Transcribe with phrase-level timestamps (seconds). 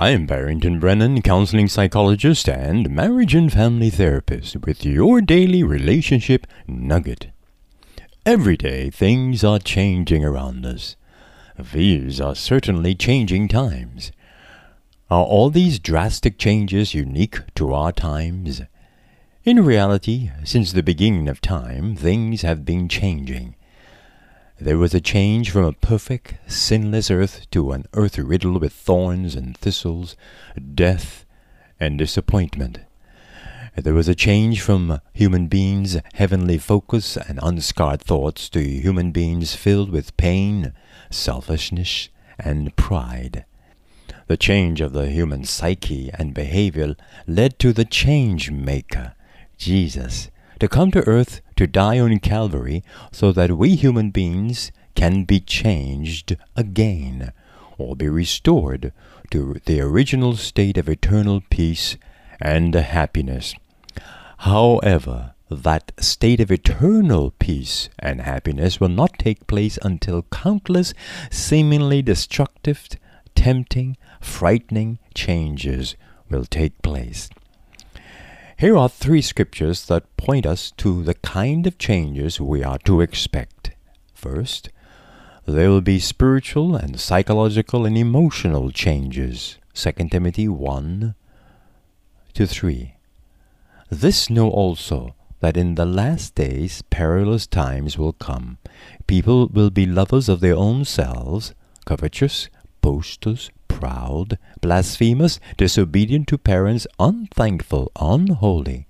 [0.00, 6.46] I am Barrington Brennan, counseling psychologist and marriage and family therapist, with your daily relationship
[6.66, 7.26] nugget.
[8.24, 10.96] Every day, things are changing around us.
[11.74, 14.10] These are certainly changing times.
[15.10, 18.62] Are all these drastic changes unique to our times?
[19.44, 23.54] In reality, since the beginning of time, things have been changing.
[24.62, 29.34] There was a change from a perfect, sinless earth to an earth riddled with thorns
[29.34, 30.16] and thistles,
[30.74, 31.24] death
[31.80, 32.80] and disappointment.
[33.74, 39.54] There was a change from human beings' heavenly focus and unscarred thoughts to human beings
[39.54, 40.74] filled with pain,
[41.08, 43.46] selfishness, and pride.
[44.26, 46.96] The change of the human psyche and behavior
[47.26, 49.14] led to the change maker,
[49.56, 52.82] Jesus, to come to earth to die on Calvary
[53.12, 57.34] so that we human beings can be changed again
[57.76, 58.94] or be restored
[59.30, 61.98] to the original state of eternal peace
[62.40, 63.54] and happiness.
[64.38, 70.94] However, that state of eternal peace and happiness will not take place until countless
[71.30, 72.88] seemingly destructive,
[73.34, 75.94] tempting, frightening changes
[76.30, 77.28] will take place.
[78.60, 83.00] Here are three scriptures that point us to the kind of changes we are to
[83.00, 83.70] expect.
[84.12, 84.68] First,
[85.46, 89.56] there will be spiritual and psychological and emotional changes.
[89.72, 91.14] 2 Timothy 1
[92.34, 92.96] to 3.
[93.88, 98.58] This know also that in the last days perilous times will come.
[99.06, 101.54] People will be lovers of their own selves,
[101.86, 102.50] covetous,
[102.82, 108.86] boasters, proud, blasphemous, disobedient to parents, unthankful, unholy,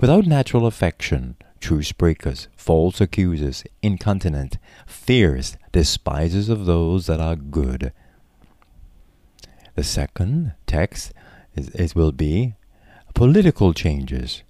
[0.00, 7.92] without natural affection, truce breakers, false accusers, incontinent, fierce, despisers of those that are good.
[9.74, 11.12] The second text
[11.54, 12.54] is, is will be
[13.14, 14.44] political changes.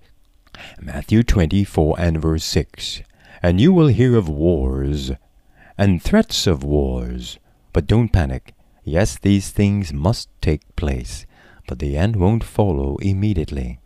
[0.80, 3.02] Matthew 24 and verse 6.
[3.42, 5.12] And you will hear of wars
[5.78, 7.38] and threats of wars,
[7.72, 8.52] but don't panic.
[8.88, 11.26] Yes, these things must take place,
[11.66, 13.80] but the end won't follow immediately.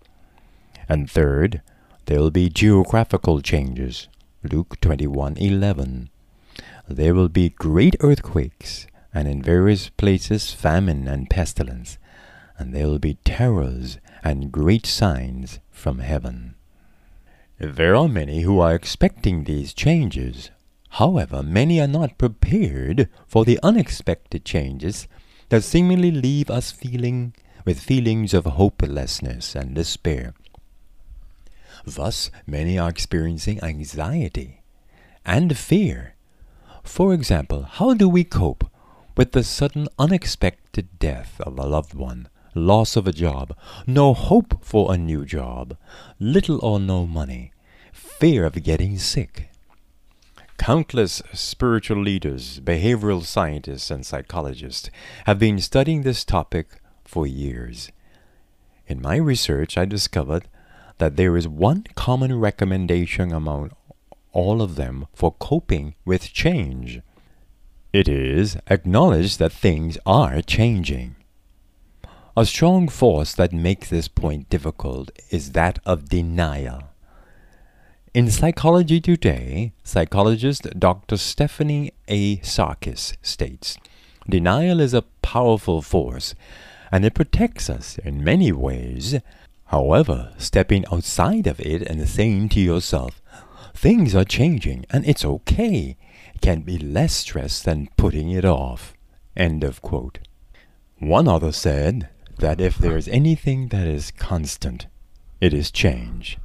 [0.88, 1.60] And third,
[2.06, 4.06] there will be geographical changes.
[4.44, 6.08] Luke 21:11.
[6.88, 11.98] There will be great earthquakes, and in various places famine and pestilence,
[12.56, 16.54] and there will be terrors and great signs from heaven.
[17.58, 20.50] There are many who are expecting these changes,
[20.96, 25.08] However, many are not prepared for the unexpected changes
[25.48, 27.32] that seemingly leave us feeling
[27.64, 30.34] with feelings of hopelessness and despair.
[31.86, 34.60] Thus, many are experiencing anxiety
[35.24, 36.14] and fear.
[36.82, 38.70] For example, how do we cope
[39.16, 44.62] with the sudden unexpected death of a loved one, loss of a job, no hope
[44.62, 45.74] for a new job,
[46.20, 47.50] little or no money,
[47.94, 49.51] fear of getting sick?
[50.62, 54.90] Countless spiritual leaders, behavioral scientists, and psychologists
[55.26, 57.90] have been studying this topic for years.
[58.86, 60.46] In my research, I discovered
[60.98, 63.72] that there is one common recommendation among
[64.30, 67.00] all of them for coping with change.
[67.92, 71.16] It is acknowledge that things are changing.
[72.36, 76.91] A strong force that makes this point difficult is that of denial.
[78.14, 81.16] In Psychology Today, psychologist Dr.
[81.16, 82.36] Stephanie A.
[82.40, 83.78] Sarkis states
[84.28, 86.34] Denial is a powerful force,
[86.90, 89.18] and it protects us in many ways.
[89.68, 93.22] However, stepping outside of it and saying to yourself,
[93.72, 95.96] things are changing and it's okay,
[96.42, 98.92] can be less stress than putting it off.
[99.38, 100.18] End of quote.
[100.98, 104.86] One author said that if there is anything that is constant,
[105.40, 106.36] it is change.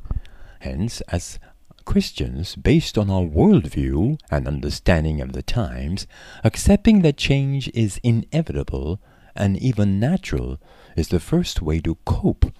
[0.61, 1.39] Hence, as
[1.87, 6.05] Christians, based on our worldview and understanding of the times,
[6.43, 8.99] accepting that change is inevitable
[9.37, 10.59] and even natural
[10.97, 12.51] is the first way to cope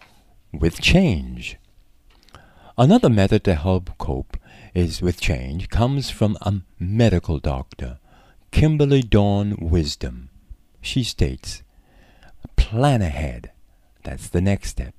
[0.53, 1.57] with change.
[2.77, 4.37] Another method to help cope
[4.73, 7.99] is with change comes from a medical doctor,
[8.53, 10.29] Kimberlydawn Wisdom.
[10.81, 11.63] She states,
[12.55, 13.51] plan ahead.
[14.05, 14.93] That's the next step.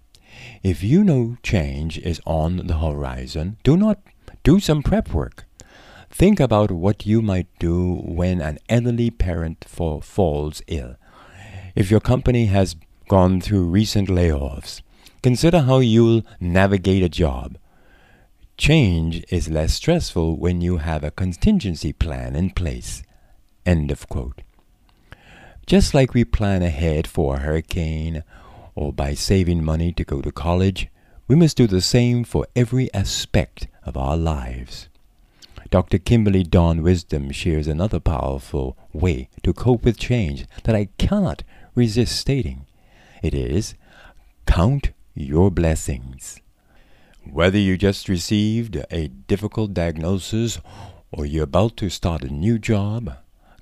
[0.62, 4.00] If you know change is on the horizon, do not
[4.48, 5.44] do some prep work.
[6.08, 10.96] Think about what you might do when an elderly parent fall, falls ill.
[11.74, 12.74] If your company has
[13.08, 14.80] gone through recent layoffs,
[15.22, 17.58] consider how you'll navigate a job.
[18.56, 23.02] Change is less stressful when you have a contingency plan in place.
[23.66, 24.40] End of quote.
[25.66, 28.24] Just like we plan ahead for a hurricane
[28.74, 30.88] or by saving money to go to college,
[31.26, 34.88] we must do the same for every aspect of our lives.
[35.70, 35.98] Dr.
[35.98, 41.42] Kimberlydawn Wisdom shares another powerful way to cope with change that I cannot
[41.74, 42.66] resist stating.
[43.22, 43.74] It is
[44.46, 46.40] count your blessings.
[47.30, 50.60] Whether you just received a difficult diagnosis
[51.10, 53.16] or you're about to start a new job,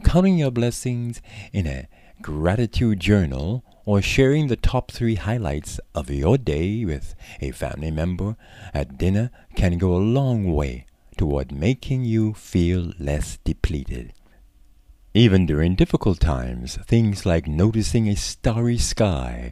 [0.04, 1.88] counting your blessings in a
[2.20, 8.36] gratitude journal or sharing the top three highlights of your day with a family member
[8.74, 10.84] at dinner can go a long way
[11.16, 14.12] toward making you feel less depleted.
[15.14, 19.50] Even during difficult times, things like noticing a starry sky,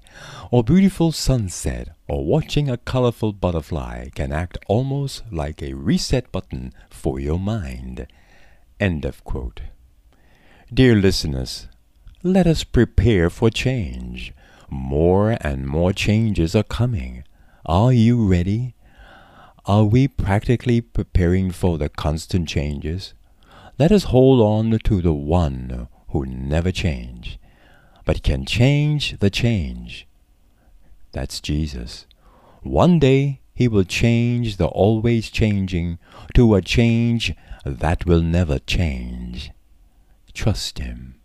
[0.51, 6.71] or beautiful sunset, or watching a colorful butterfly can act almost like a reset button
[6.91, 8.07] for your mind.
[8.79, 9.63] End of quote.
[10.73, 11.67] Dear listeners,
[12.27, 14.33] let us prepare for change.
[14.71, 17.23] More and more changes are coming.
[17.67, 18.75] Are you ready?
[19.67, 23.13] Are we practically preparing for the constant changes?
[23.79, 27.37] Let us hold on to the one who never changes,
[28.07, 30.07] but can change the change.
[31.13, 32.07] That's Jesus.
[32.63, 35.99] One day he will change the always changing
[36.33, 37.35] to a change
[37.67, 39.51] that will never change.
[40.33, 41.17] Trust him.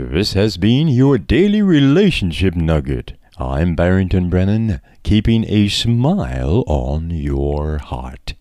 [0.00, 3.14] This has been your daily relationship nugget.
[3.36, 8.34] I'm Barrington Brennan, keeping a smile on your heart.